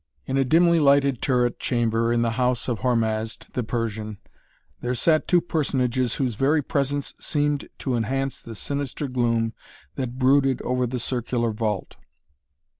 In 0.25 0.35
a 0.35 0.43
dimly 0.43 0.79
lighted 0.79 1.21
turret 1.21 1.59
chamber 1.59 2.11
in 2.11 2.23
the 2.23 2.31
house 2.31 2.67
of 2.67 2.79
Hormazd 2.79 3.53
the 3.53 3.61
Persian 3.63 4.17
there 4.79 4.95
sat 4.95 5.27
two 5.27 5.39
personages 5.39 6.15
whose 6.15 6.33
very 6.33 6.63
presence 6.63 7.13
seemed 7.19 7.69
to 7.77 7.93
enhance 7.93 8.41
the 8.41 8.55
sinister 8.55 9.07
gloom 9.07 9.53
that 9.97 10.17
brooded 10.17 10.59
over 10.63 10.87
the 10.87 10.97
circular 10.97 11.51
vault. 11.51 11.97